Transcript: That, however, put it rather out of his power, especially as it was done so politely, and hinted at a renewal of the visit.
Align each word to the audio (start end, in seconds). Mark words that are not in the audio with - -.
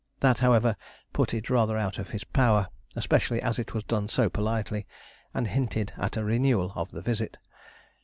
That, 0.21 0.39
however, 0.39 0.77
put 1.13 1.31
it 1.31 1.51
rather 1.51 1.77
out 1.77 1.99
of 1.99 2.09
his 2.09 2.23
power, 2.23 2.69
especially 2.95 3.39
as 3.39 3.59
it 3.59 3.75
was 3.75 3.83
done 3.83 4.09
so 4.09 4.29
politely, 4.29 4.87
and 5.31 5.45
hinted 5.45 5.93
at 5.95 6.17
a 6.17 6.23
renewal 6.23 6.73
of 6.75 6.89
the 6.89 7.03
visit. 7.03 7.37